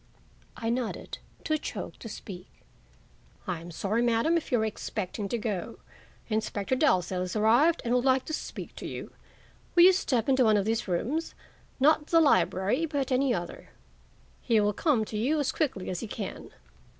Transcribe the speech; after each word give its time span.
I 0.57 0.71
nodded, 0.71 1.19
too 1.43 1.59
choked 1.59 1.99
to 1.99 2.09
speak. 2.09 2.49
"I 3.45 3.61
am 3.61 3.69
sorry, 3.69 4.01
Madam, 4.01 4.35
if 4.35 4.51
you 4.51 4.57
were 4.57 4.65
expecting 4.65 5.29
to 5.29 5.37
go. 5.37 5.77
Inspector 6.27 6.75
Dalzell 6.75 7.19
has 7.19 7.35
arrived 7.35 7.83
and 7.85 7.93
would 7.93 8.03
like 8.03 8.25
to 8.25 8.33
speak 8.33 8.75
to 8.77 8.87
you. 8.87 9.13
Will 9.75 9.83
you 9.83 9.93
step 9.93 10.27
into 10.27 10.43
one 10.45 10.57
of 10.57 10.65
these 10.65 10.87
rooms? 10.87 11.35
Not 11.79 12.07
the 12.07 12.19
library, 12.19 12.87
but 12.87 13.11
any 13.11 13.31
other. 13.31 13.69
He 14.41 14.59
will 14.59 14.73
come 14.73 15.05
to 15.05 15.17
you 15.19 15.39
as 15.39 15.51
quickly 15.51 15.87
as 15.91 15.99
he 15.99 16.07
can." 16.07 16.49